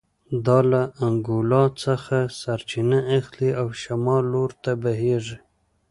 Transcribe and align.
دا 0.45 0.59
له 0.71 0.81
انګولا 1.05 1.63
څخه 1.83 2.17
سرچینه 2.39 2.99
اخلي 3.17 3.49
او 3.61 3.67
شمال 3.81 4.23
لور 4.33 4.51
ته 4.63 4.71
بهېږي 4.83 5.37